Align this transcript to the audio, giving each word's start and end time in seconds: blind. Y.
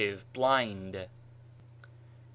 blind. 0.33 0.95
Y. 0.95 1.05